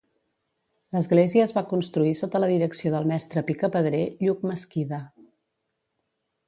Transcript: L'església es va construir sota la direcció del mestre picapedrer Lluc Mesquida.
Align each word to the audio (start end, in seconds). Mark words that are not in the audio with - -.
L'església 0.95 1.43
es 1.49 1.53
va 1.57 1.63
construir 1.73 2.15
sota 2.21 2.41
la 2.43 2.49
direcció 2.53 2.93
del 2.97 3.07
mestre 3.13 3.47
picapedrer 3.51 4.01
Lluc 4.27 4.45
Mesquida. 4.53 5.03